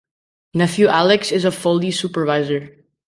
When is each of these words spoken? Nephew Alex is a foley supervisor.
Nephew 0.55 0.87
Alex 0.87 1.31
is 1.31 1.45
a 1.45 1.51
foley 1.51 1.91
supervisor. 1.91 2.71